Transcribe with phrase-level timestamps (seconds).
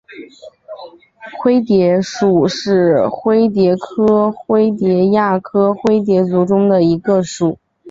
[1.37, 7.59] 灰蝶属是灰蝶科灰蝶亚科灰蝶族中的一个属。